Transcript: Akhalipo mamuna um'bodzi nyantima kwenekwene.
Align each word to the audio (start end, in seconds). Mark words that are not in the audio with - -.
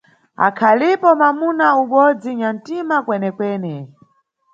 Akhalipo 0.47 1.09
mamuna 1.21 1.65
um'bodzi 1.79 2.29
nyantima 2.39 2.97
kwenekwene. 3.05 3.73